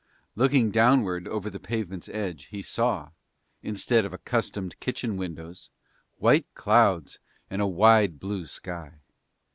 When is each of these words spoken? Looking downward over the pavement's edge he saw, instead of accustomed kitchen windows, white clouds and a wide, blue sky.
Looking 0.35 0.71
downward 0.71 1.27
over 1.27 1.47
the 1.51 1.59
pavement's 1.59 2.09
edge 2.09 2.45
he 2.45 2.63
saw, 2.63 3.11
instead 3.61 4.03
of 4.03 4.11
accustomed 4.13 4.79
kitchen 4.79 5.15
windows, 5.15 5.69
white 6.17 6.47
clouds 6.55 7.19
and 7.51 7.61
a 7.61 7.67
wide, 7.67 8.19
blue 8.19 8.47
sky. 8.47 8.95